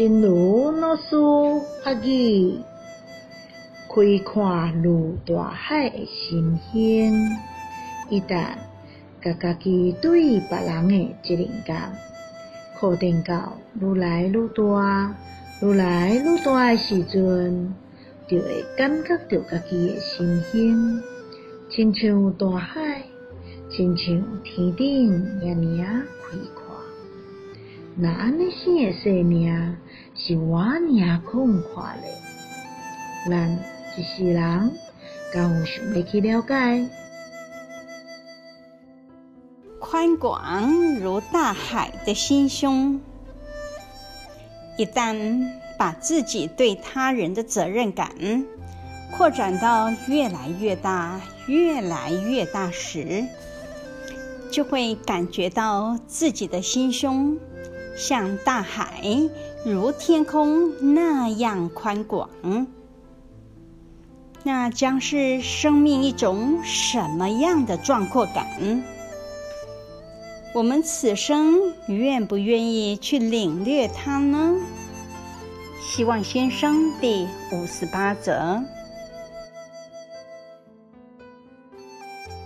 [0.00, 1.14] 真如老师
[1.84, 2.54] 法语，
[3.86, 7.12] 开阔如大海的心胸。
[8.08, 8.46] 一旦
[9.22, 11.92] 甲家己对别人的责任感
[12.78, 15.14] 扩展到愈来愈大、
[15.60, 17.74] 愈来愈大的时阵，
[18.26, 21.02] 就会感觉到家己的心胸，
[21.68, 23.02] 亲像大海，
[23.68, 25.12] 亲像天顶
[25.42, 26.64] 遐尔开阔。
[27.96, 29.76] 那安尼生的生命
[30.22, 32.12] 是我尔困惑嘞？
[33.30, 33.58] 咱
[33.96, 34.70] 一世人，
[35.32, 36.86] 敢有想要去了解？
[39.78, 43.00] 宽广如大海的心胸，
[44.76, 48.12] 一旦把自己对他人的责任感
[49.10, 53.24] 扩展到越来越大、越来越大时，
[54.52, 57.38] 就会感觉到自己的心胸
[58.00, 59.04] 像大海，
[59.62, 62.30] 如天空那样宽广。
[64.42, 68.46] 那将是生命一种什么样的壮阔感？
[70.54, 74.56] 我们此生愿不愿意去领略它呢？
[75.78, 78.64] 希望先生第五十八则。